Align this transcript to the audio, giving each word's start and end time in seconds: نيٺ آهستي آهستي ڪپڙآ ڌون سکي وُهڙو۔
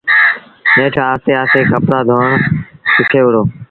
نيٺ 0.75 0.95
آهستي 1.07 1.31
آهستي 1.41 1.61
ڪپڙآ 1.71 1.99
ڌون 2.09 2.29
سکي 2.95 3.21
وُهڙو۔ 3.23 3.43